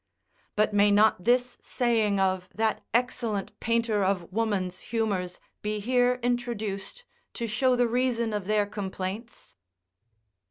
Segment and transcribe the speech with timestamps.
[0.55, 7.03] But may not this saying of that excellent painter of woman's humours be here introduced,
[7.35, 9.57] to show the reason of their complaints?